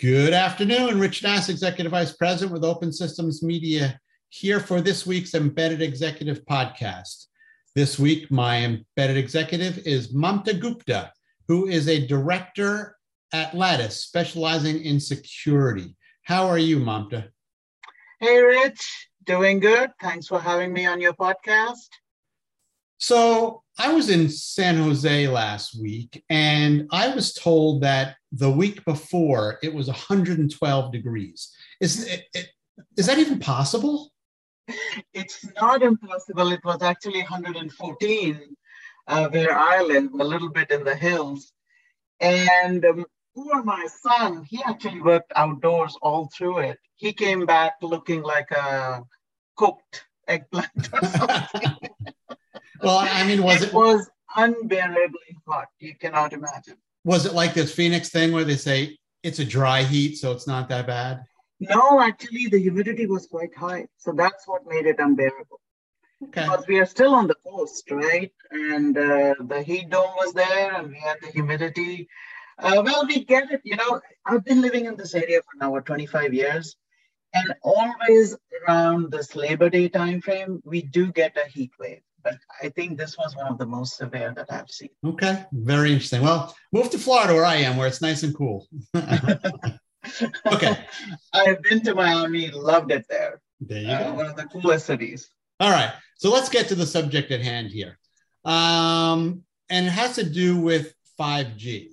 Good 0.00 0.32
afternoon. 0.32 0.98
Rich 0.98 1.22
Nass, 1.24 1.50
Executive 1.50 1.90
Vice 1.90 2.14
President 2.14 2.52
with 2.52 2.64
Open 2.64 2.90
Systems 2.90 3.42
Media, 3.42 4.00
here 4.30 4.58
for 4.58 4.80
this 4.80 5.06
week's 5.06 5.34
Embedded 5.34 5.82
Executive 5.82 6.42
Podcast. 6.46 7.26
This 7.74 7.98
week, 7.98 8.30
my 8.30 8.64
embedded 8.64 9.18
executive 9.18 9.76
is 9.86 10.14
Mamta 10.14 10.58
Gupta, 10.58 11.12
who 11.48 11.66
is 11.66 11.86
a 11.86 12.06
director 12.06 12.96
at 13.34 13.54
Lattice, 13.54 14.02
specializing 14.02 14.82
in 14.82 15.00
security. 15.00 15.94
How 16.22 16.46
are 16.46 16.56
you, 16.56 16.78
Mamta? 16.78 17.28
Hey, 18.20 18.40
Rich. 18.40 19.08
Doing 19.26 19.60
good. 19.60 19.90
Thanks 20.00 20.28
for 20.28 20.40
having 20.40 20.72
me 20.72 20.86
on 20.86 21.02
your 21.02 21.12
podcast. 21.12 21.90
So, 22.96 23.64
I 23.78 23.92
was 23.92 24.08
in 24.08 24.30
San 24.30 24.78
Jose 24.78 25.28
last 25.28 25.78
week, 25.78 26.24
and 26.30 26.88
I 26.90 27.14
was 27.14 27.34
told 27.34 27.82
that 27.82 28.16
the 28.32 28.50
week 28.50 28.84
before 28.84 29.58
it 29.62 29.74
was 29.74 29.88
112 29.88 30.92
degrees. 30.92 31.54
Is, 31.80 32.06
it, 32.06 32.24
it, 32.34 32.48
is 32.96 33.06
that 33.06 33.18
even 33.18 33.38
possible? 33.38 34.12
It's 35.12 35.46
not 35.60 35.82
impossible. 35.82 36.52
It 36.52 36.64
was 36.64 36.82
actually 36.82 37.20
114 37.20 38.56
uh, 39.08 39.28
where 39.28 39.58
I 39.58 39.82
live, 39.82 40.12
a 40.12 40.24
little 40.24 40.50
bit 40.50 40.70
in 40.70 40.84
the 40.84 40.94
hills. 40.94 41.52
And 42.20 42.84
um, 42.84 43.04
poor 43.34 43.62
my 43.64 43.86
son, 43.86 44.44
he 44.48 44.60
actually 44.64 45.00
worked 45.00 45.32
outdoors 45.34 45.96
all 46.02 46.30
through 46.36 46.58
it. 46.58 46.78
He 46.96 47.12
came 47.12 47.46
back 47.46 47.74
looking 47.82 48.22
like 48.22 48.50
a 48.52 49.02
cooked 49.56 50.04
eggplant 50.28 50.88
or 50.92 51.00
something. 51.06 51.90
well, 52.82 52.98
I 52.98 53.26
mean, 53.26 53.42
was 53.42 53.62
it, 53.62 53.68
it 53.68 53.74
was 53.74 54.08
unbearably 54.36 55.36
hot? 55.48 55.68
You 55.80 55.94
cannot 55.96 56.32
imagine. 56.32 56.76
Was 57.04 57.26
it 57.26 57.32
like 57.32 57.54
this 57.54 57.74
Phoenix 57.74 58.10
thing 58.10 58.32
where 58.32 58.44
they 58.44 58.56
say 58.56 58.98
it's 59.22 59.38
a 59.38 59.44
dry 59.44 59.82
heat, 59.82 60.16
so 60.16 60.32
it's 60.32 60.46
not 60.46 60.68
that 60.68 60.86
bad? 60.86 61.22
No, 61.60 62.00
actually, 62.00 62.46
the 62.46 62.58
humidity 62.58 63.06
was 63.06 63.26
quite 63.26 63.54
high, 63.54 63.86
so 63.98 64.12
that's 64.12 64.46
what 64.46 64.66
made 64.66 64.86
it 64.86 64.96
unbearable. 64.98 65.60
Okay. 66.24 66.42
Because 66.42 66.66
we 66.66 66.78
are 66.78 66.86
still 66.86 67.14
on 67.14 67.26
the 67.26 67.34
coast, 67.46 67.90
right? 67.90 68.32
And 68.50 68.96
uh, 68.96 69.34
the 69.40 69.62
heat 69.62 69.88
dome 69.90 70.14
was 70.16 70.32
there, 70.32 70.74
and 70.74 70.88
we 70.88 70.98
had 70.98 71.16
the 71.22 71.28
humidity. 71.28 72.08
Uh, 72.58 72.82
well, 72.84 73.06
we 73.06 73.24
get 73.24 73.50
it. 73.50 73.60
You 73.64 73.76
know, 73.76 74.00
I've 74.26 74.44
been 74.44 74.60
living 74.60 74.84
in 74.86 74.96
this 74.96 75.14
area 75.14 75.40
for 75.40 75.58
now 75.58 75.78
25 75.78 76.34
years, 76.34 76.76
and 77.32 77.54
always 77.62 78.36
around 78.66 79.10
this 79.10 79.34
Labor 79.34 79.70
Day 79.70 79.88
timeframe, 79.88 80.60
we 80.64 80.82
do 80.82 81.12
get 81.12 81.36
a 81.36 81.48
heat 81.48 81.70
wave. 81.78 82.02
But 82.22 82.38
I 82.62 82.68
think 82.70 82.98
this 82.98 83.16
was 83.16 83.36
one 83.36 83.46
of 83.46 83.58
the 83.58 83.66
most 83.66 83.96
severe 83.96 84.32
that 84.36 84.52
I've 84.52 84.70
seen. 84.70 84.90
Okay, 85.04 85.44
very 85.52 85.92
interesting. 85.92 86.22
Well, 86.22 86.54
move 86.72 86.90
to 86.90 86.98
Florida 86.98 87.34
where 87.34 87.44
I 87.44 87.56
am, 87.56 87.76
where 87.76 87.86
it's 87.86 88.02
nice 88.02 88.22
and 88.22 88.34
cool. 88.34 88.66
okay. 88.96 90.78
I've 91.32 91.62
been 91.62 91.82
to 91.84 91.94
Miami, 91.94 92.50
loved 92.50 92.90
it 92.92 93.06
there. 93.08 93.40
There 93.60 93.82
you 93.82 93.90
uh, 93.90 94.04
go. 94.04 94.14
One 94.14 94.26
of 94.26 94.36
the 94.36 94.44
coolest 94.44 94.86
cities. 94.86 95.30
All 95.60 95.70
right. 95.70 95.92
So 96.16 96.30
let's 96.30 96.48
get 96.48 96.68
to 96.68 96.74
the 96.74 96.86
subject 96.86 97.30
at 97.30 97.40
hand 97.40 97.68
here. 97.68 97.98
Um, 98.44 99.42
and 99.68 99.86
it 99.86 99.90
has 99.90 100.16
to 100.16 100.24
do 100.28 100.58
with 100.58 100.94
5G. 101.18 101.90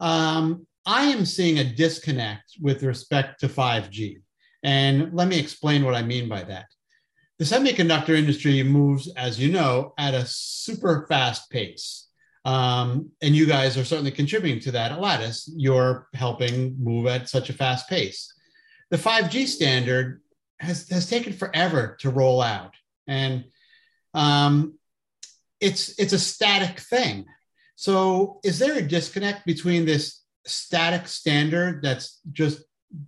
Um, 0.00 0.66
I 0.86 1.06
am 1.06 1.24
seeing 1.24 1.58
a 1.58 1.64
disconnect 1.64 2.56
with 2.60 2.82
respect 2.82 3.40
to 3.40 3.48
5G. 3.48 4.20
And 4.62 5.12
let 5.12 5.28
me 5.28 5.38
explain 5.38 5.84
what 5.84 5.94
I 5.94 6.02
mean 6.02 6.28
by 6.28 6.42
that. 6.44 6.66
The 7.38 7.44
semiconductor 7.44 8.10
industry 8.10 8.62
moves, 8.62 9.12
as 9.16 9.40
you 9.40 9.50
know, 9.50 9.92
at 9.98 10.14
a 10.14 10.24
super 10.26 11.06
fast 11.08 11.50
pace. 11.50 12.08
Um, 12.44 13.10
and 13.22 13.34
you 13.34 13.46
guys 13.46 13.76
are 13.76 13.84
certainly 13.84 14.10
contributing 14.10 14.60
to 14.62 14.72
that 14.72 14.92
at 14.92 15.00
Lattice. 15.00 15.50
You're 15.56 16.08
helping 16.14 16.76
move 16.78 17.06
at 17.06 17.28
such 17.28 17.50
a 17.50 17.54
fast 17.54 17.88
pace. 17.88 18.32
The 18.90 18.98
5G 18.98 19.46
standard 19.46 20.20
has, 20.60 20.88
has 20.90 21.08
taken 21.08 21.32
forever 21.32 21.96
to 22.00 22.10
roll 22.10 22.40
out. 22.40 22.74
And 23.06 23.44
um, 24.12 24.78
it's, 25.60 25.98
it's 25.98 26.12
a 26.12 26.18
static 26.18 26.78
thing. 26.78 27.24
So, 27.76 28.38
is 28.44 28.60
there 28.60 28.78
a 28.78 28.82
disconnect 28.82 29.44
between 29.46 29.84
this 29.84 30.22
static 30.46 31.08
standard 31.08 31.82
that's 31.82 32.20
just 32.32 32.62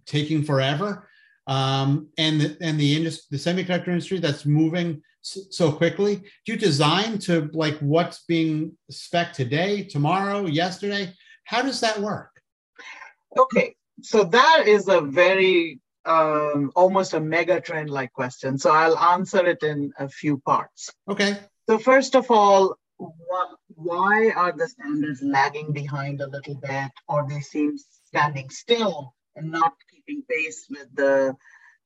taking 0.06 0.43
forever 0.43 1.08
um, 1.46 2.08
and 2.18 2.40
the, 2.40 2.56
and 2.60 2.78
the 2.78 2.96
industry, 2.96 3.26
the 3.30 3.36
semiconductor 3.36 3.88
industry 3.88 4.18
that's 4.18 4.46
moving 4.46 5.02
so 5.22 5.72
quickly? 5.72 6.16
Do 6.44 6.52
you 6.52 6.56
design 6.56 7.18
to 7.20 7.50
like 7.52 7.78
what's 7.78 8.24
being 8.24 8.76
spec 8.90 9.32
today, 9.32 9.84
tomorrow, 9.84 10.46
yesterday? 10.46 11.12
How 11.44 11.62
does 11.62 11.80
that 11.80 12.00
work? 12.00 12.30
Okay, 13.36 13.74
so 14.02 14.24
that 14.24 14.64
is 14.66 14.88
a 14.88 15.00
very 15.00 15.80
um, 16.04 16.70
almost 16.76 17.14
a 17.14 17.20
mega 17.20 17.60
trend 17.60 17.90
like 17.90 18.12
question. 18.12 18.58
So 18.58 18.70
I'll 18.70 18.98
answer 18.98 19.44
it 19.44 19.62
in 19.62 19.92
a 19.98 20.08
few 20.08 20.38
parts. 20.38 20.90
Okay. 21.08 21.36
So 21.68 21.78
first 21.78 22.14
of 22.14 22.30
all, 22.30 22.76
what, 22.96 23.48
why 23.74 24.30
are 24.30 24.52
the 24.52 24.68
standards 24.68 25.20
lagging 25.22 25.72
behind 25.72 26.20
a 26.20 26.28
little 26.28 26.54
bit, 26.54 26.90
or 27.08 27.26
they 27.28 27.40
seem 27.40 27.76
standing 28.06 28.48
still 28.48 29.14
and 29.36 29.52
not 29.52 29.74
keeping 29.91 30.22
pace 30.28 30.66
with 30.69 30.88
the, 30.94 31.36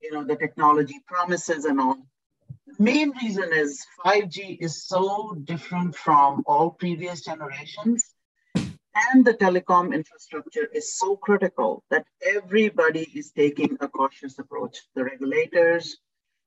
you 0.01 0.13
know, 0.13 0.25
the 0.25 0.37
technology 0.37 1.01
promises 1.07 1.65
and 1.65 1.81
all? 1.81 1.99
main 2.79 3.13
reason 3.23 3.53
is 3.53 3.85
5G 4.05 4.59
is 4.61 4.85
so 4.87 5.37
different 5.45 5.95
from 5.95 6.43
all 6.47 6.71
previous 6.71 7.23
generations. 7.23 8.05
And 8.55 9.25
the 9.25 9.35
telecom 9.35 9.95
infrastructure 9.95 10.67
is 10.73 10.97
so 10.99 11.17
critical 11.17 11.85
that 11.91 12.07
everybody 12.27 13.09
is 13.15 13.31
taking 13.31 13.77
a 13.81 13.89
cautious 13.89 14.39
approach. 14.39 14.79
The 14.95 15.05
regulators, 15.05 15.97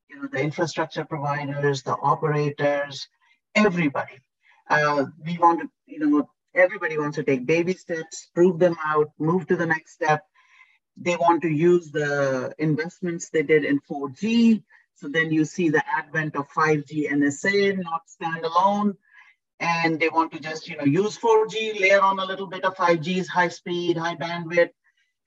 you 0.09 0.21
know, 0.21 0.27
the 0.31 0.41
infrastructure 0.41 1.05
providers, 1.05 1.83
the 1.83 1.95
operators, 1.95 3.07
everybody. 3.55 4.19
Uh, 4.69 5.05
we 5.25 5.37
want 5.37 5.61
to, 5.61 5.69
you 5.85 5.99
know, 5.99 6.29
everybody 6.53 6.97
wants 6.97 7.15
to 7.15 7.23
take 7.23 7.45
baby 7.45 7.73
steps, 7.73 8.29
prove 8.35 8.59
them 8.59 8.75
out, 8.83 9.11
move 9.19 9.47
to 9.47 9.55
the 9.55 9.65
next 9.65 9.93
step. 9.93 10.23
They 10.97 11.15
want 11.15 11.41
to 11.41 11.49
use 11.49 11.91
the 11.91 12.53
investments 12.57 13.29
they 13.29 13.43
did 13.43 13.65
in 13.65 13.79
4G 13.81 14.63
so 15.03 15.09
then 15.09 15.33
you 15.33 15.43
see 15.43 15.67
the 15.67 15.83
advent 15.85 16.37
of 16.37 16.47
5G 16.49 17.11
NSA, 17.11 17.77
not 17.83 18.03
standalone. 18.07 18.95
And 19.59 19.99
they 19.99 20.07
want 20.07 20.31
to 20.31 20.39
just, 20.39 20.69
you 20.69 20.77
know, 20.77 20.85
use 20.85 21.17
4G, 21.17 21.79
layer 21.81 22.01
on 22.01 22.19
a 22.19 22.25
little 22.25 22.47
bit 22.47 22.63
of 22.63 22.75
5G's 22.75 23.27
high 23.27 23.49
speed, 23.49 23.97
high 23.97 24.15
bandwidth, 24.15 24.71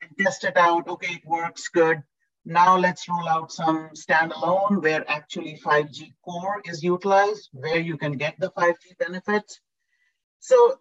and 0.01 0.11
test 0.19 0.45
it 0.45 0.57
out. 0.57 0.87
Okay, 0.87 1.13
it 1.13 1.25
works 1.27 1.67
good. 1.67 2.01
Now 2.43 2.75
let's 2.75 3.07
roll 3.07 3.27
out 3.27 3.51
some 3.51 3.89
standalone 3.89 4.81
where 4.81 5.07
actually 5.07 5.59
5G 5.63 6.13
core 6.25 6.61
is 6.65 6.81
utilized, 6.81 7.49
where 7.51 7.79
you 7.79 7.97
can 7.97 8.13
get 8.13 8.33
the 8.39 8.49
5G 8.51 8.97
benefits. 8.97 9.59
So 10.39 10.79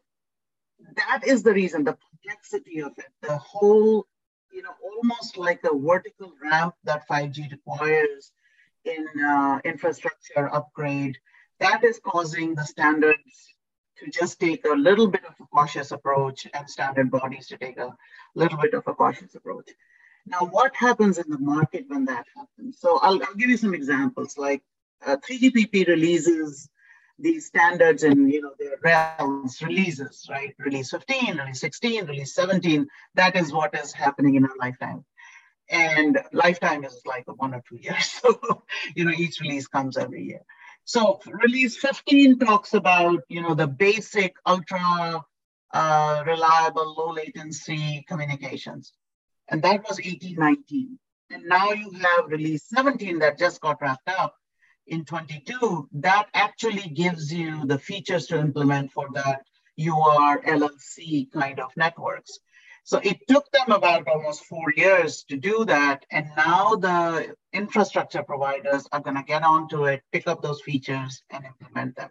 that 0.97 1.23
is 1.27 1.43
the 1.43 1.53
reason, 1.53 1.85
the 1.85 1.99
complexity 2.11 2.81
of 2.81 2.93
it, 2.97 3.11
the 3.21 3.37
whole, 3.37 4.07
you 4.57 4.63
know, 4.63 4.75
almost 4.83 5.37
like 5.37 5.61
a 5.65 5.77
vertical 5.77 6.33
ramp 6.43 6.75
that 6.85 7.07
5G 7.07 7.51
requires 7.51 8.33
in 8.87 9.07
uh, 9.23 9.61
infrastructure 9.65 10.49
upgrade, 10.53 11.19
that 11.61 11.85
is 11.85 12.01
causing 12.03 12.55
the 12.55 12.65
standards 12.65 13.55
to 13.99 14.11
just 14.11 14.41
take 14.41 14.65
a 14.65 14.75
little 14.75 15.09
bit 15.09 15.25
of 15.27 15.35
a 15.41 15.47
cautious 15.47 15.91
approach 15.91 16.47
and 16.55 16.69
standard 16.71 17.11
bodies 17.11 17.47
to 17.49 17.59
take 17.59 17.77
a 17.77 17.95
little 18.35 18.59
bit 18.59 18.73
of 18.73 18.83
a 18.87 18.95
cautious 18.95 19.35
approach. 19.35 19.69
Now, 20.25 20.41
what 20.41 20.75
happens 20.75 21.19
in 21.19 21.29
the 21.29 21.39
market 21.39 21.85
when 21.89 22.07
that 22.07 22.25
happens? 22.35 22.79
So 22.81 22.99
I'll, 23.03 23.23
I'll 23.23 23.35
give 23.37 23.51
you 23.51 23.59
some 23.59 23.75
examples 23.75 24.39
like 24.39 24.63
uh, 25.05 25.17
3GPP 25.19 25.87
releases 25.87 26.69
these 27.19 27.47
standards 27.47 28.03
and 28.03 28.33
you 28.33 28.43
know 28.43 28.53
their 28.59 28.77
realms 28.83 29.63
releases, 29.63 30.27
right? 30.31 30.55
Release 30.59 30.91
15, 30.91 31.39
release 31.39 31.61
16, 31.61 32.07
release 32.07 32.35
17. 32.35 32.87
That 33.15 33.37
is 33.37 33.53
what 33.53 33.75
is 33.75 33.93
happening 33.93 34.35
in 34.35 34.45
our 34.45 34.57
lifetime 34.61 35.05
and 35.69 36.19
lifetime 36.33 36.85
is 36.85 37.01
like 37.05 37.25
one 37.27 37.55
or 37.55 37.63
two 37.69 37.77
years. 37.77 38.21
So, 38.27 38.63
you 38.95 39.05
know, 39.05 39.13
each 39.17 39.41
release 39.41 39.67
comes 39.67 39.97
every 39.97 40.23
year. 40.25 40.41
So 40.85 41.21
release 41.27 41.77
15 41.77 42.39
talks 42.39 42.75
about, 42.75 43.21
you 43.29 43.43
know, 43.43 43.55
the 43.55 43.67
basic 43.67 44.37
ultra 44.47 45.25
uh, 45.73 46.23
reliable, 46.27 46.95
low 46.97 47.13
latency 47.13 48.05
communications. 48.09 48.93
And 49.49 49.63
that 49.63 49.83
was 49.89 49.99
1819. 49.99 50.99
And 51.31 51.45
now 51.47 51.73
you 51.73 51.91
have 51.91 52.27
release 52.27 52.65
17 52.69 53.19
that 53.19 53.39
just 53.39 53.61
got 53.61 53.81
wrapped 53.81 54.09
up 54.09 54.37
in 54.87 55.05
22. 55.05 55.89
That 55.93 56.29
actually 56.35 56.89
gives 56.89 57.33
you 57.33 57.67
the 57.67 57.79
features 57.79 58.27
to 58.29 58.39
implement 58.39 58.93
for 58.93 59.09
that 59.15 59.43
UR 59.79 60.43
LLC 60.43 61.31
kind 61.33 61.61
of 61.61 61.71
networks. 61.77 62.39
So 62.85 63.01
it 63.03 63.19
took 63.27 63.51
them 63.51 63.73
about 63.73 64.07
almost 64.07 64.45
four 64.45 64.73
years 64.77 65.25
to 65.25 65.37
do 65.37 65.65
that. 65.65 66.07
And 66.13 66.31
now 66.37 66.77
the 66.77 67.35
infrastructure 67.53 68.23
providers 68.23 68.87
are 68.93 69.01
going 69.01 69.17
to 69.17 69.25
get 69.25 69.43
onto 69.43 69.87
it, 69.87 70.03
pick 70.13 70.29
up 70.29 70.41
those 70.41 70.63
features 70.63 71.23
and 71.31 71.45
implement 71.45 71.97
them. 71.97 72.11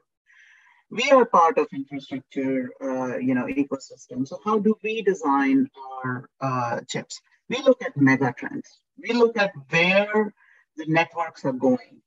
We 0.92 1.10
are 1.12 1.26
part 1.26 1.58
of 1.58 1.68
infrastructure, 1.74 2.72
uh, 2.82 3.18
you 3.18 3.36
know, 3.36 3.46
ecosystem. 3.46 4.28
So 4.28 4.40
how 4.44 4.60
do 4.60 4.76
we 4.84 5.02
design 5.02 5.70
our 6.04 6.30
uh, 6.42 6.82
chips? 6.88 7.22
We 7.50 7.58
look 7.64 7.82
at 7.82 7.98
megatrends. 7.98 8.68
We 8.98 9.14
look 9.14 9.38
at 9.38 9.54
where 9.70 10.34
the 10.78 10.86
networks 10.88 11.46
are 11.46 11.54
going, 11.54 12.02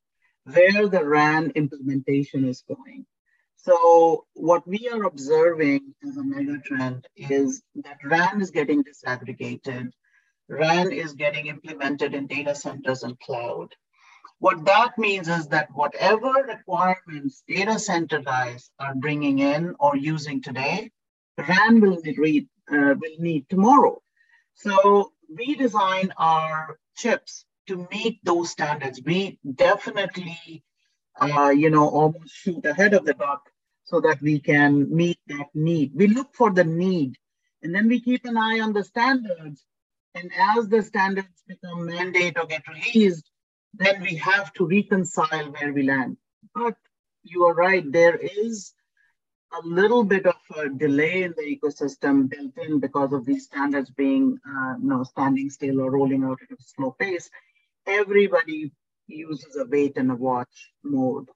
where 0.52 0.88
the 0.88 1.04
RAN 1.04 1.52
implementation 1.54 2.48
is 2.48 2.62
going. 2.62 3.06
So 3.56 4.24
what 4.34 4.66
we 4.66 4.88
are 4.92 5.04
observing 5.04 5.94
as 6.06 6.16
a 6.16 6.22
megatrend 6.22 7.04
is 7.16 7.62
that 7.74 7.98
RAN 8.04 8.40
is 8.40 8.50
getting 8.50 8.84
disaggregated. 8.84 9.90
RAN 10.48 10.92
is 10.92 11.12
getting 11.14 11.46
implemented 11.48 12.14
in 12.14 12.26
data 12.26 12.54
centers 12.54 13.02
and 13.02 13.18
cloud. 13.20 13.74
What 14.38 14.64
that 14.66 14.96
means 14.96 15.28
is 15.28 15.48
that 15.48 15.68
whatever 15.72 16.32
requirements 16.46 17.42
data 17.46 17.78
center 17.78 18.20
guys 18.20 18.70
are 18.78 18.94
bringing 18.94 19.40
in 19.40 19.74
or 19.80 19.96
using 19.96 20.40
today, 20.40 20.90
RAN 21.36 21.80
will 21.80 22.00
need, 22.02 22.48
uh, 22.72 22.94
will 23.00 23.18
need 23.18 23.48
tomorrow. 23.48 24.00
So 24.54 25.12
we 25.28 25.56
design 25.56 26.12
our 26.16 26.78
chips 26.96 27.44
to 27.68 27.88
meet 27.90 28.20
those 28.24 28.50
standards. 28.50 29.00
We 29.04 29.38
definitely, 29.54 30.62
uh, 31.20 31.50
you 31.50 31.70
know, 31.70 31.88
almost 31.88 32.34
shoot 32.34 32.64
ahead 32.64 32.94
of 32.94 33.04
the 33.04 33.14
duck 33.14 33.48
so 33.84 34.00
that 34.00 34.20
we 34.20 34.40
can 34.40 34.94
meet 34.94 35.18
that 35.28 35.48
need. 35.54 35.92
We 35.94 36.08
look 36.08 36.34
for 36.34 36.50
the 36.50 36.64
need 36.64 37.16
and 37.62 37.74
then 37.74 37.88
we 37.88 38.00
keep 38.00 38.24
an 38.24 38.36
eye 38.36 38.60
on 38.60 38.72
the 38.72 38.84
standards. 38.84 39.64
And 40.14 40.30
as 40.56 40.68
the 40.68 40.82
standards 40.82 41.42
become 41.46 41.86
mandate 41.86 42.36
or 42.38 42.46
get 42.46 42.62
released, 42.68 43.30
then 43.74 44.00
we 44.02 44.16
have 44.16 44.52
to 44.54 44.66
reconcile 44.66 45.52
where 45.52 45.72
we 45.72 45.82
land. 45.82 46.16
But 46.54 46.74
you 47.22 47.44
are 47.44 47.54
right, 47.54 47.84
there 47.90 48.16
is 48.16 48.72
a 49.52 49.66
little 49.66 50.04
bit 50.04 50.26
of 50.26 50.36
a 50.56 50.68
delay 50.68 51.22
in 51.22 51.34
the 51.36 51.42
ecosystem 51.42 52.28
built 52.28 52.52
in 52.66 52.80
because 52.80 53.12
of 53.12 53.24
these 53.24 53.44
standards 53.44 53.90
being 53.90 54.38
uh, 54.46 54.74
you 54.80 54.88
know, 54.88 55.04
standing 55.04 55.50
still 55.50 55.80
or 55.80 55.90
rolling 55.90 56.24
out 56.24 56.38
at 56.42 56.58
a 56.58 56.62
slow 56.62 56.94
pace. 56.98 57.30
Everybody 57.88 58.70
uses 59.06 59.56
a 59.56 59.64
wait 59.64 59.96
and 59.96 60.10
a 60.10 60.14
watch 60.14 60.72
mode. 60.84 61.28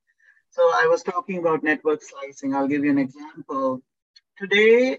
So 0.50 0.62
I 0.62 0.86
was 0.86 1.02
talking 1.02 1.38
about 1.38 1.62
network 1.62 2.02
slicing. 2.02 2.54
I'll 2.54 2.68
give 2.68 2.84
you 2.84 2.90
an 2.90 2.98
example. 2.98 3.82
Today, 4.36 4.98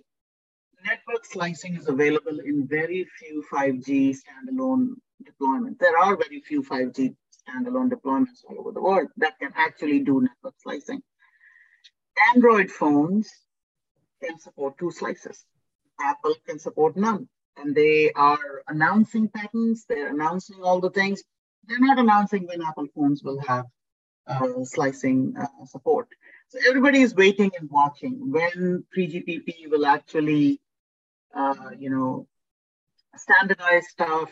network 0.84 1.26
slicing 1.26 1.76
is 1.76 1.88
available 1.88 2.40
in 2.40 2.68
very 2.68 3.06
few 3.20 3.44
5G 3.54 4.16
standalone 4.18 4.96
deployments. 5.24 5.78
There 5.80 5.98
are 5.98 6.18
very 6.18 6.42
few 6.42 6.64
5G 6.64 7.16
standalone 7.48 7.92
deployments 7.92 8.44
all 8.50 8.60
over 8.60 8.72
the 8.72 8.82
world 8.82 9.10
that 9.18 9.38
can 9.40 9.52
actually 9.56 10.00
do 10.00 10.22
network 10.22 10.56
slicing. 10.62 11.04
Android 12.34 12.72
phones 12.72 13.30
can 14.24 14.40
support 14.40 14.78
two 14.80 14.92
slices. 14.92 15.46
Apple 16.00 16.36
can 16.48 16.58
support 16.58 16.98
none. 16.98 17.30
And 17.58 17.76
they 17.76 18.12
are 18.14 18.64
announcing 18.68 19.30
patents, 19.30 19.86
they're 19.88 20.10
announcing 20.10 20.62
all 20.64 20.82
the 20.82 20.90
things. 20.90 21.22
They're 21.68 21.80
not 21.80 22.00
announcing 22.00 22.46
when 22.46 22.62
Apple 22.62 22.88
phones 22.96 23.24
will 23.24 23.40
have 23.40 23.66
uh, 24.28 24.64
slicing 24.64 25.36
uh, 25.40 25.66
support. 25.66 26.08
So 26.50 26.60
everybody 26.68 27.02
is 27.02 27.16
waiting 27.16 27.52
and 27.60 27.70
watching 27.70 28.32
when 28.32 28.84
3GPP 28.96 29.70
will 29.70 29.86
actually, 29.86 30.62
uh, 31.36 31.72
you 31.78 31.90
know, 31.90 32.28
standardize 33.16 33.88
stuff, 33.90 34.30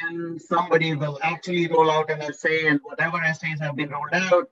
then 0.00 0.38
somebody 0.38 0.94
will 0.94 1.18
actually 1.22 1.68
roll 1.68 1.90
out 1.90 2.10
an 2.10 2.32
SA 2.32 2.48
and 2.66 2.80
whatever 2.82 3.18
SAs 3.32 3.60
have 3.60 3.76
been 3.76 3.90
rolled 3.90 4.12
out, 4.12 4.48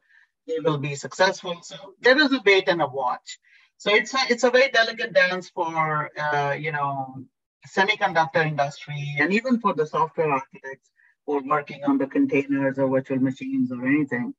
they 0.47 0.59
will 0.61 0.79
be 0.79 0.95
successful. 0.95 1.59
So 1.63 1.77
there 2.01 2.19
is 2.19 2.33
a 2.33 2.41
wait 2.45 2.69
and 2.69 2.83
a 2.83 2.87
watch. 2.87 3.39
So 3.79 3.95
it's 3.95 4.13
a, 4.15 4.19
it's 4.29 4.45
a 4.45 4.51
very 4.51 4.71
delicate 4.71 5.13
dance 5.13 5.49
for, 5.51 6.11
uh, 6.19 6.53
you 6.53 6.73
know, 6.73 7.25
semiconductor 7.69 8.47
industry 8.47 9.17
and 9.19 9.33
even 9.33 9.61
for 9.61 9.75
the 9.75 9.87
software 9.87 10.31
architects 10.31 10.91
are 11.29 11.43
working 11.43 11.85
on 11.85 11.99
the 11.99 12.07
containers 12.07 12.79
or 12.79 12.89
virtual 12.89 13.19
machines 13.19 13.71
or 13.73 13.87
anything. 13.87 14.35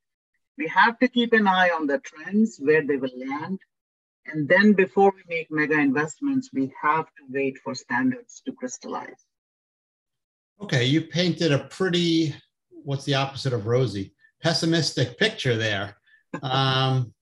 We 0.58 0.68
have 0.68 0.98
to 0.98 1.08
keep 1.08 1.32
an 1.32 1.46
eye 1.46 1.70
on 1.70 1.86
the 1.86 1.98
trends, 1.98 2.58
where 2.58 2.86
they 2.86 2.96
will 2.96 3.10
land. 3.16 3.58
And 4.26 4.48
then 4.48 4.74
before 4.74 5.12
we 5.14 5.22
make 5.28 5.50
mega 5.50 5.78
investments, 5.78 6.50
we 6.52 6.72
have 6.80 7.06
to 7.06 7.22
wait 7.30 7.58
for 7.58 7.74
standards 7.74 8.42
to 8.46 8.52
crystallize. 8.52 9.26
Okay, 10.60 10.84
you 10.84 11.02
painted 11.02 11.52
a 11.52 11.64
pretty, 11.64 12.34
what's 12.70 13.04
the 13.04 13.14
opposite 13.14 13.52
of 13.52 13.66
rosy? 13.66 14.14
Pessimistic 14.42 15.18
picture 15.18 15.56
there. 15.56 15.96
Um, 16.42 17.12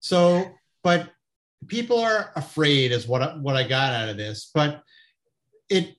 so, 0.00 0.50
but 0.82 1.08
people 1.68 2.00
are 2.00 2.32
afraid, 2.34 2.90
is 2.90 3.06
what 3.06 3.22
I, 3.22 3.36
what 3.36 3.54
I 3.54 3.62
got 3.62 3.92
out 3.92 4.08
of 4.08 4.16
this. 4.16 4.50
But 4.52 4.82
it 5.68 5.94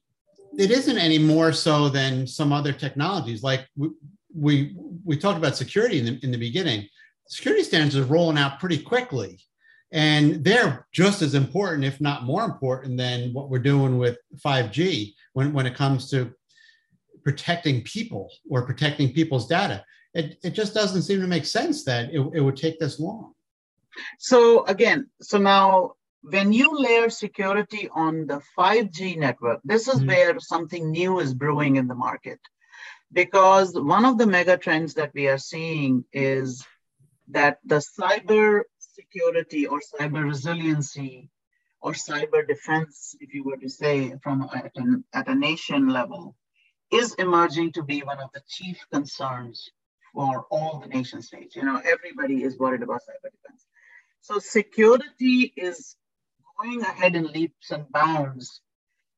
it 0.57 0.71
isn't 0.71 0.97
any 0.97 1.17
more 1.17 1.51
so 1.51 1.89
than 1.89 2.27
some 2.27 2.51
other 2.51 2.73
technologies. 2.73 3.43
Like 3.43 3.67
we 3.75 3.89
we, 4.35 4.75
we 5.03 5.17
talked 5.17 5.37
about 5.37 5.55
security 5.55 5.99
in 5.99 6.05
the, 6.05 6.19
in 6.23 6.31
the 6.31 6.37
beginning. 6.37 6.87
Security 7.27 7.63
standards 7.63 7.95
are 7.95 8.03
rolling 8.03 8.37
out 8.37 8.59
pretty 8.59 8.77
quickly. 8.77 9.39
And 9.91 10.43
they're 10.43 10.87
just 10.91 11.21
as 11.21 11.35
important, 11.35 11.85
if 11.85 12.01
not 12.01 12.23
more 12.23 12.43
important, 12.43 12.97
than 12.97 13.33
what 13.33 13.49
we're 13.49 13.59
doing 13.59 13.97
with 13.97 14.17
5G 14.45 15.13
when, 15.33 15.53
when 15.53 15.65
it 15.65 15.75
comes 15.75 16.09
to 16.09 16.33
protecting 17.23 17.81
people 17.83 18.29
or 18.49 18.65
protecting 18.65 19.13
people's 19.13 19.47
data. 19.47 19.83
It, 20.13 20.37
it 20.43 20.51
just 20.51 20.73
doesn't 20.73 21.03
seem 21.03 21.21
to 21.21 21.27
make 21.27 21.45
sense 21.45 21.85
that 21.85 22.13
it, 22.13 22.19
it 22.33 22.41
would 22.41 22.57
take 22.57 22.79
this 22.79 22.99
long. 22.99 23.33
So 24.19 24.65
again, 24.65 25.09
so 25.21 25.37
now 25.37 25.93
when 26.29 26.51
you 26.51 26.71
layer 26.77 27.09
security 27.09 27.87
on 27.93 28.25
the 28.25 28.41
5G 28.57 29.17
network, 29.17 29.59
this 29.63 29.87
is 29.87 29.99
mm-hmm. 29.99 30.07
where 30.07 30.39
something 30.39 30.89
new 30.89 31.19
is 31.19 31.33
brewing 31.33 31.75
in 31.75 31.87
the 31.87 31.95
market. 31.95 32.39
Because 33.13 33.73
one 33.79 34.05
of 34.05 34.17
the 34.17 34.25
mega 34.25 34.57
trends 34.57 34.95
that 34.95 35.11
we 35.13 35.27
are 35.27 35.37
seeing 35.37 36.03
is 36.11 36.65
that 37.29 37.59
the 37.63 37.81
cyber 37.99 38.61
security 38.79 39.67
or 39.67 39.79
cyber 39.79 40.23
resiliency 40.23 41.29
or 41.79 41.93
cyber 41.93 42.47
defense, 42.47 43.15
if 43.19 43.33
you 43.33 43.43
were 43.43 43.57
to 43.57 43.69
say 43.69 44.15
from 44.23 44.49
at, 44.53 44.71
an, 44.75 45.03
at 45.13 45.27
a 45.27 45.35
nation 45.35 45.87
level, 45.87 46.35
is 46.91 47.13
emerging 47.15 47.71
to 47.73 47.83
be 47.83 48.01
one 48.01 48.19
of 48.19 48.29
the 48.33 48.41
chief 48.47 48.77
concerns 48.91 49.69
for 50.11 50.45
all 50.49 50.79
the 50.79 50.87
nation 50.87 51.21
states. 51.21 51.55
You 51.55 51.63
know, 51.63 51.79
everybody 51.85 52.43
is 52.43 52.57
worried 52.57 52.81
about 52.81 53.01
cyber 53.01 53.29
defense. 53.31 53.65
So 54.21 54.39
security 54.39 55.53
is 55.55 55.95
going 56.59 56.81
ahead 56.81 57.15
in 57.15 57.27
leaps 57.27 57.71
and 57.71 57.89
bounds. 57.91 58.61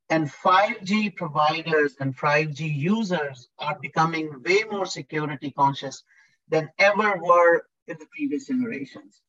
And 0.09 0.31
5G 0.31 1.15
providers 1.15 1.95
and 1.99 2.17
5G 2.17 2.73
users 2.73 3.49
are 3.59 3.77
becoming 3.81 4.41
way 4.43 4.63
more 4.69 4.85
security 4.85 5.51
conscious 5.51 6.03
than 6.47 6.69
ever 6.79 7.17
were 7.21 7.65
in 7.87 7.97
the 7.99 8.05
previous 8.05 8.47
generations. 8.47 9.21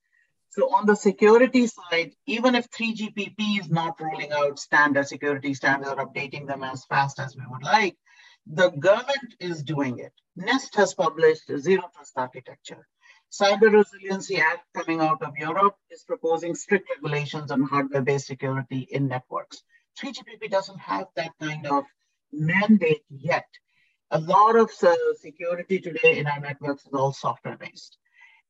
So 0.51 0.75
on 0.75 0.87
the 0.87 0.97
security 0.97 1.67
side, 1.67 2.13
even 2.27 2.55
if 2.55 2.71
3GPP 2.71 3.61
is 3.61 3.71
not 3.71 4.01
rolling 4.01 4.33
out 4.33 4.59
standard 4.59 5.07
security 5.07 5.55
standards 5.55 5.91
or 5.91 6.07
updating 6.07 6.47
them 6.47 6.63
as 6.63 6.85
fast 6.85 7.19
as 7.21 7.37
we 7.37 7.43
would 7.51 7.63
like, 7.63 7.97
the 8.47 8.71
government 8.71 9.35
is 9.41 9.63
doing 9.63 9.99
it. 9.99 10.13
NIST 10.39 10.75
has 10.77 10.95
published 10.95 11.51
Zero 11.59 11.91
Trust 11.95 12.13
Architecture. 12.17 12.89
Cyber 13.31 13.73
Resiliency 13.73 14.37
Act 14.39 14.65
coming 14.75 15.01
out 15.01 15.23
of 15.23 15.37
Europe 15.37 15.77
is 15.91 16.03
proposing 16.03 16.55
strict 16.55 16.89
regulations 16.91 17.51
on 17.51 17.63
hardware-based 17.63 18.27
security 18.27 18.89
in 18.91 19.09
networks. 19.09 19.63
3GPP 20.01 20.51
doesn't 20.51 20.79
have 20.79 21.09
that 21.17 21.33
kind 21.41 21.67
of 21.67 21.85
mandate 22.33 23.05
yet. 23.11 23.49
A 24.11 24.19
lot 24.19 24.57
of 24.57 24.71
security 24.71 25.81
today 25.81 26.19
in 26.19 26.27
our 26.27 26.41
networks 26.41 26.87
is 26.87 26.93
all 26.95 27.13
software-based. 27.13 27.99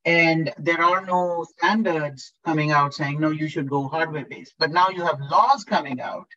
And 0.05 0.53
there 0.59 0.83
are 0.83 1.05
no 1.05 1.45
standards 1.57 2.33
coming 2.45 2.71
out 2.71 2.95
saying, 2.95 3.19
no, 3.21 3.31
you 3.31 3.49
should 3.49 3.69
go 3.69 3.89
hardware-based. 3.89 4.55
But 4.59 4.71
now 4.71 4.91
you 4.91 5.05
have 5.05 5.21
laws 5.21 5.65
coming 5.65 6.01
out 6.01 6.29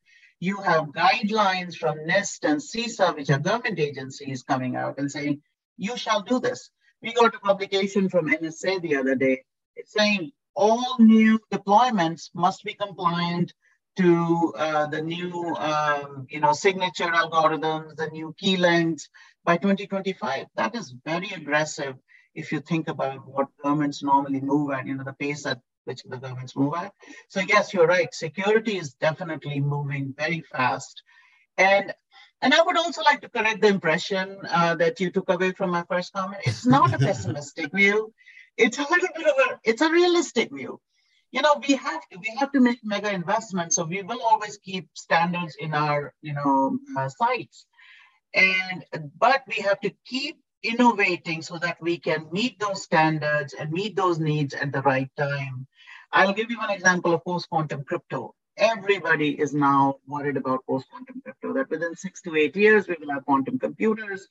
you 0.42 0.58
have 0.58 0.88
guidelines 0.88 1.76
from 1.76 2.00
NIST 2.00 2.50
and 2.50 2.60
CISA, 2.60 3.16
which 3.16 3.30
are 3.30 3.38
government 3.38 3.80
agencies 3.80 4.42
coming 4.42 4.76
out 4.76 4.98
and 4.98 5.10
saying, 5.10 5.44
you 5.78 5.96
shall 5.96 6.24
do 6.24 6.40
this. 6.40 6.72
We 7.02 7.14
got 7.14 7.36
a 7.36 7.40
publication 7.40 8.10
from 8.10 8.30
NSA 8.30 8.82
the 8.82 8.96
other 8.96 9.16
day. 9.16 9.44
Saying 9.86 10.32
all 10.56 10.98
new 11.00 11.40
deployments 11.52 12.30
must 12.34 12.64
be 12.64 12.74
compliant 12.74 13.54
to 13.98 14.54
uh, 14.58 14.88
the 14.88 15.02
new 15.02 15.56
um, 15.56 16.28
you 16.30 16.40
know, 16.40 16.54
signature 16.54 17.08
algorithms, 17.08 17.96
the 17.96 18.08
new 18.08 18.34
key 18.38 18.58
lengths 18.58 19.10
by 19.44 19.58
2025. 19.58 20.46
That 20.56 20.76
is 20.76 20.94
very 21.04 21.30
aggressive 21.32 21.96
if 22.34 22.52
you 22.52 22.62
think 22.62 22.88
about 22.88 23.28
what 23.28 23.48
governments 23.62 24.02
normally 24.02 24.40
move 24.40 24.72
at, 24.72 24.88
you 24.88 24.96
know, 24.96 25.04
the 25.04 25.14
pace 25.14 25.46
at 25.46 25.60
which 25.86 26.04
the 26.04 26.18
governments 26.18 26.56
move 26.56 26.74
at. 26.78 26.94
So 27.28 27.42
yes, 27.42 27.74
you're 27.74 27.88
right. 27.88 28.14
Security 28.14 28.78
is 28.78 28.94
definitely 28.94 29.60
moving 29.60 30.14
very 30.18 30.42
fast. 30.52 31.02
And 31.58 31.94
and 32.42 32.54
I 32.54 32.62
would 32.62 32.78
also 32.78 33.02
like 33.04 33.22
to 33.22 33.30
correct 33.30 33.62
the 33.62 33.68
impression 33.68 34.38
uh, 34.50 34.76
that 34.76 35.00
you 35.00 35.12
took 35.12 35.30
away 35.30 35.52
from 35.52 35.70
my 35.70 35.84
first 35.90 36.14
comment. 36.14 36.42
It's 36.46 36.66
not 36.66 36.94
a 36.94 36.98
pessimistic 36.98 37.72
view. 37.74 38.14
It's 38.58 38.78
a 38.78 38.82
little 38.82 39.10
bit 39.16 39.28
of 39.28 39.36
a, 39.48 39.60
it's 39.64 39.82
a 39.82 39.92
realistic 39.92 40.52
view. 40.52 40.80
you 41.32 41.42
know, 41.42 41.62
we 41.68 41.76
have 41.76 42.02
to 42.10 42.18
we 42.20 42.36
have 42.40 42.52
to 42.52 42.60
make 42.60 42.80
mega 42.84 43.12
investments. 43.12 43.76
So 43.76 43.86
we 43.86 44.02
will 44.02 44.22
always 44.22 44.58
keep 44.58 44.90
standards 44.94 45.56
in 45.60 45.74
our 45.74 46.14
you 46.22 46.34
know 46.34 46.78
uh, 46.98 47.10
sights, 47.10 47.66
and 48.34 48.86
but 49.18 49.44
we 49.48 49.64
have 49.64 49.80
to 49.82 49.92
keep 50.06 50.38
innovating 50.64 51.42
so 51.42 51.58
that 51.58 51.78
we 51.82 51.98
can 51.98 52.28
meet 52.32 52.60
those 52.60 52.84
standards 52.84 53.54
and 53.54 53.72
meet 53.72 53.96
those 53.96 54.20
needs 54.20 54.54
at 54.54 54.72
the 54.72 54.82
right 54.82 55.10
time. 55.18 55.68
I'll 56.12 56.34
give 56.34 56.52
you 56.52 56.60
an 56.62 56.70
example 56.70 57.14
of 57.14 57.24
post 57.24 57.50
quantum 57.50 57.84
crypto. 57.84 58.36
Everybody 58.58 59.40
is 59.40 59.54
now 59.54 59.96
worried 60.08 60.38
about 60.38 60.66
post 60.66 60.90
quantum 60.90 61.22
crypto, 61.24 61.54
that 61.54 61.70
within 61.70 61.96
six 61.96 62.22
to 62.24 62.36
eight 62.36 62.56
years, 62.56 62.88
we 62.88 62.98
will 63.00 63.14
have 63.14 63.26
quantum 63.26 63.58
computers 63.60 64.28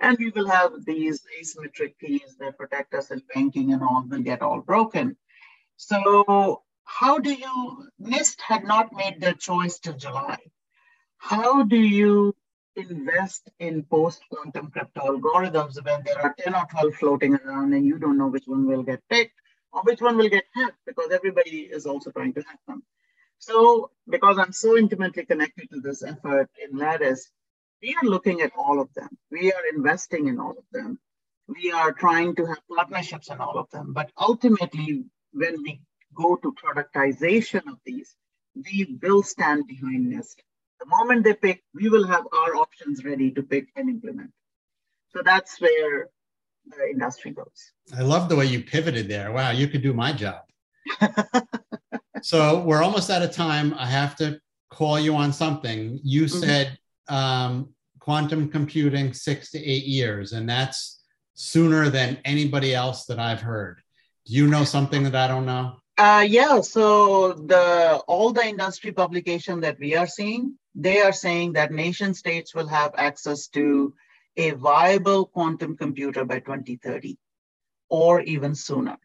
and 0.00 0.18
we 0.18 0.30
will 0.30 0.48
have 0.48 0.84
these 0.84 1.22
asymmetric 1.40 1.94
keys 2.00 2.36
that 2.38 2.58
protect 2.58 2.94
us 2.94 3.10
in 3.10 3.22
banking 3.34 3.72
and 3.72 3.82
all 3.82 4.04
will 4.08 4.22
get 4.22 4.42
all 4.42 4.60
broken. 4.60 5.16
So, 5.76 6.62
how 6.84 7.18
do 7.18 7.32
you, 7.32 7.88
NIST 8.00 8.40
had 8.40 8.64
not 8.64 8.92
made 8.92 9.20
their 9.20 9.34
choice 9.34 9.78
till 9.78 9.94
July. 9.94 10.38
How 11.18 11.62
do 11.62 11.76
you 11.76 12.34
invest 12.76 13.48
in 13.58 13.84
post 13.84 14.22
quantum 14.30 14.70
crypto 14.70 15.00
algorithms 15.00 15.82
when 15.84 16.02
there 16.04 16.20
are 16.20 16.34
10 16.38 16.54
or 16.54 16.66
12 16.70 16.94
floating 16.94 17.34
around 17.34 17.72
and 17.74 17.84
you 17.84 17.98
don't 17.98 18.18
know 18.18 18.28
which 18.28 18.46
one 18.46 18.66
will 18.66 18.82
get 18.82 19.00
picked 19.08 19.38
or 19.72 19.82
which 19.82 20.00
one 20.00 20.16
will 20.16 20.28
get 20.28 20.44
hacked 20.54 20.78
because 20.86 21.10
everybody 21.12 21.68
is 21.70 21.86
also 21.86 22.10
trying 22.10 22.32
to 22.34 22.42
hack 22.42 22.58
them. 22.66 22.82
So, 23.40 23.90
because 24.06 24.38
I'm 24.38 24.52
so 24.52 24.76
intimately 24.76 25.24
connected 25.24 25.70
to 25.70 25.80
this 25.80 26.02
effort 26.02 26.50
in 26.62 26.76
Lattice, 26.76 27.30
we 27.82 27.96
are 28.00 28.06
looking 28.08 28.42
at 28.42 28.52
all 28.54 28.78
of 28.80 28.92
them. 28.94 29.08
We 29.30 29.50
are 29.50 29.62
investing 29.74 30.28
in 30.28 30.38
all 30.38 30.50
of 30.50 30.64
them. 30.72 30.98
We 31.48 31.72
are 31.72 31.92
trying 31.92 32.36
to 32.36 32.44
have 32.44 32.58
partnerships 32.68 33.30
in 33.30 33.38
all 33.38 33.58
of 33.58 33.70
them. 33.70 33.94
But 33.94 34.12
ultimately, 34.18 35.04
when 35.32 35.62
we 35.62 35.80
go 36.14 36.36
to 36.36 36.52
productization 36.52 37.66
of 37.66 37.78
these, 37.86 38.14
we 38.54 38.98
will 39.02 39.22
stand 39.22 39.66
behind 39.66 40.12
NIST. 40.12 40.36
The 40.78 40.86
moment 40.86 41.24
they 41.24 41.34
pick, 41.34 41.62
we 41.74 41.88
will 41.88 42.06
have 42.06 42.26
our 42.32 42.56
options 42.56 43.04
ready 43.04 43.30
to 43.30 43.42
pick 43.42 43.68
and 43.74 43.88
implement. 43.88 44.32
So 45.14 45.22
that's 45.24 45.58
where 45.60 46.10
the 46.66 46.90
industry 46.90 47.30
goes. 47.30 47.72
I 47.96 48.02
love 48.02 48.28
the 48.28 48.36
way 48.36 48.44
you 48.44 48.62
pivoted 48.62 49.08
there. 49.08 49.32
Wow, 49.32 49.52
you 49.52 49.66
could 49.66 49.82
do 49.82 49.94
my 49.94 50.12
job. 50.12 50.42
so 52.22 52.60
we're 52.60 52.82
almost 52.82 53.10
out 53.10 53.22
of 53.22 53.32
time. 53.32 53.74
I 53.78 53.86
have 53.86 54.16
to 54.16 54.40
call 54.70 54.98
you 54.98 55.14
on 55.14 55.32
something. 55.32 56.00
You 56.02 56.24
mm-hmm. 56.24 56.38
said 56.38 56.78
um, 57.08 57.70
quantum 57.98 58.48
computing 58.48 59.12
six 59.12 59.50
to 59.52 59.58
eight 59.58 59.84
years, 59.84 60.32
and 60.32 60.48
that's 60.48 61.02
sooner 61.34 61.88
than 61.88 62.18
anybody 62.24 62.74
else 62.74 63.06
that 63.06 63.18
I've 63.18 63.40
heard. 63.40 63.80
Do 64.26 64.34
you 64.34 64.46
know 64.46 64.64
something 64.64 65.02
that 65.04 65.14
I 65.14 65.26
don't 65.28 65.46
know? 65.46 65.76
Uh, 65.98 66.24
yeah, 66.26 66.60
so 66.60 67.34
the 67.34 68.02
all 68.06 68.32
the 68.32 68.46
industry 68.46 68.92
publication 68.92 69.60
that 69.60 69.78
we 69.78 69.96
are 69.96 70.06
seeing, 70.06 70.54
they 70.74 71.00
are 71.00 71.12
saying 71.12 71.52
that 71.54 71.72
nation 71.72 72.14
states 72.14 72.54
will 72.54 72.68
have 72.68 72.92
access 72.96 73.48
to 73.48 73.92
a 74.36 74.52
viable 74.52 75.26
quantum 75.26 75.76
computer 75.76 76.24
by 76.24 76.40
2030 76.40 77.18
or 77.90 78.20
even 78.22 78.54
sooner. 78.54 78.96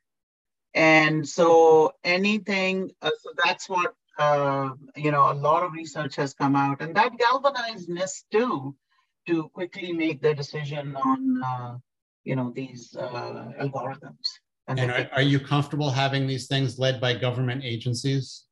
And 0.75 1.27
so 1.27 1.94
anything, 2.03 2.91
uh, 3.01 3.10
so 3.22 3.29
that's 3.44 3.70
what, 3.70 3.96
uh, 4.20 4.72
you 4.98 5.10
know, 5.10 5.32
a 5.32 5.34
lot 5.34 5.63
of 5.63 5.72
research 5.72 6.17
has 6.17 6.34
come 6.34 6.55
out 6.55 6.82
and 6.82 6.94
that 6.96 7.17
galvanized 7.17 7.89
NIST 7.89 8.24
too 8.29 8.75
to 9.27 9.50
quickly 9.53 9.94
make 9.94 10.22
the 10.22 10.34
decision 10.36 10.96
on, 10.98 11.44
uh, 11.44 11.77
you 12.25 12.36
know, 12.36 12.51
these 12.53 12.94
uh, 13.00 13.51
algorithms. 13.62 14.27
And, 14.67 14.79
and 14.79 14.91
are, 14.91 15.10
are 15.13 15.22
you 15.22 15.39
comfortable 15.39 15.89
having 15.89 16.27
these 16.27 16.48
things 16.48 16.77
led 16.77 17.00
by 17.00 17.13
government 17.13 17.63
agencies? 17.63 18.44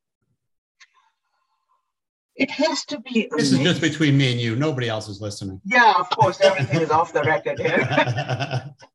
It 2.35 2.49
has 2.51 2.85
to 2.85 2.99
be. 2.99 3.27
This 3.31 3.51
amazing. 3.51 3.59
is 3.59 3.67
just 3.67 3.81
between 3.81 4.17
me 4.17 4.31
and 4.31 4.39
you. 4.41 4.55
Nobody 4.55 4.89
else 4.89 5.07
is 5.07 5.21
listening. 5.21 5.61
Yeah, 5.65 5.93
of 5.99 6.09
course. 6.09 6.39
Everything 6.41 6.81
is 6.81 6.89
off 6.89 7.13
the 7.13 7.21
record 7.21 7.59
here. 7.59 8.73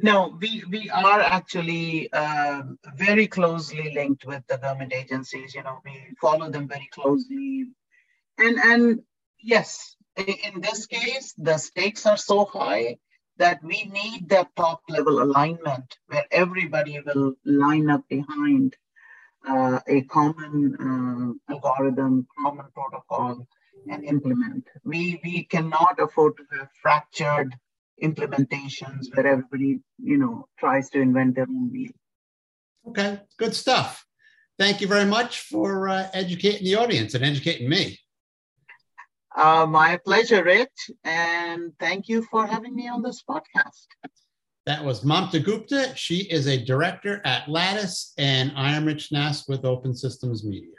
no, 0.00 0.36
we, 0.40 0.62
we 0.70 0.90
are 0.90 1.20
actually 1.20 2.12
uh, 2.12 2.62
very 2.96 3.26
closely 3.26 3.92
linked 3.94 4.26
with 4.26 4.46
the 4.46 4.58
government 4.58 4.92
agencies. 4.92 5.54
You 5.54 5.62
know, 5.62 5.80
we 5.84 6.14
follow 6.20 6.50
them 6.50 6.68
very 6.68 6.88
closely. 6.92 7.66
And, 8.38 8.58
and 8.58 9.02
yes, 9.38 9.96
in 10.16 10.60
this 10.60 10.86
case, 10.86 11.34
the 11.38 11.58
stakes 11.58 12.06
are 12.06 12.16
so 12.16 12.44
high 12.44 12.98
that 13.38 13.62
we 13.62 13.84
need 13.84 14.28
that 14.28 14.54
top 14.56 14.82
level 14.88 15.22
alignment 15.22 15.98
where 16.08 16.24
everybody 16.30 17.00
will 17.00 17.34
line 17.44 17.90
up 17.90 18.02
behind 18.08 18.76
uh, 19.48 19.78
a 19.86 20.02
common 20.02 21.36
uh, 21.48 21.52
algorithm, 21.52 22.26
common 22.42 22.66
protocol, 22.74 23.46
and 23.88 24.04
implement. 24.04 24.66
We, 24.84 25.20
we 25.22 25.44
cannot 25.44 26.00
afford 26.00 26.36
to 26.38 26.44
have 26.58 26.68
fractured 26.82 27.54
implementations 28.02 29.14
where 29.14 29.26
everybody, 29.26 29.80
you 30.02 30.18
know, 30.18 30.48
tries 30.58 30.90
to 30.90 31.00
invent 31.00 31.36
their 31.36 31.46
own 31.48 31.70
wheel. 31.72 31.92
Okay, 32.88 33.20
good 33.38 33.54
stuff. 33.54 34.04
Thank 34.58 34.80
you 34.80 34.86
very 34.86 35.04
much 35.04 35.40
for 35.40 35.88
uh, 35.88 36.08
educating 36.12 36.64
the 36.64 36.76
audience 36.76 37.14
and 37.14 37.24
educating 37.24 37.68
me. 37.68 37.98
Uh, 39.36 39.66
my 39.68 39.98
pleasure, 39.98 40.42
Rich. 40.42 40.90
And 41.04 41.72
thank 41.78 42.08
you 42.08 42.22
for 42.22 42.46
having 42.46 42.74
me 42.74 42.88
on 42.88 43.02
this 43.02 43.22
podcast. 43.28 43.86
That 44.64 44.84
was 44.84 45.04
Mamta 45.04 45.44
Gupta. 45.44 45.94
She 45.94 46.20
is 46.22 46.48
a 46.48 46.64
director 46.64 47.20
at 47.24 47.48
Lattice, 47.48 48.14
and 48.18 48.50
I 48.56 48.72
am 48.72 48.86
Rich 48.86 49.12
Nass 49.12 49.46
with 49.46 49.64
Open 49.64 49.94
Systems 49.94 50.44
Media. 50.44 50.75